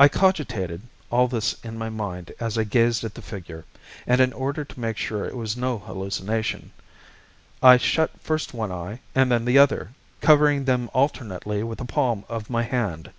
I 0.00 0.08
cogitated 0.08 0.82
all 1.12 1.28
this 1.28 1.54
in 1.62 1.78
my 1.78 1.90
mind 1.90 2.32
as 2.40 2.58
I 2.58 2.64
gazed 2.64 3.04
at 3.04 3.14
the 3.14 3.22
figure, 3.22 3.64
and 4.04 4.20
in 4.20 4.32
order 4.32 4.64
to 4.64 4.80
make 4.80 4.96
sure 4.96 5.24
it 5.26 5.36
was 5.36 5.56
no 5.56 5.78
hallucination, 5.78 6.72
I 7.62 7.76
shut 7.76 8.10
first 8.20 8.52
one 8.52 8.72
eye 8.72 8.98
and 9.14 9.30
then 9.30 9.44
the 9.44 9.56
other, 9.56 9.90
covering 10.20 10.64
them 10.64 10.90
alternately 10.92 11.62
with 11.62 11.78
the 11.78 11.84
palm 11.84 12.24
of 12.28 12.50
my 12.50 12.64
hand. 12.64 13.12